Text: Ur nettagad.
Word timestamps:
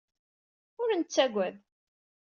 Ur 0.81 0.89
nettagad. 0.95 1.55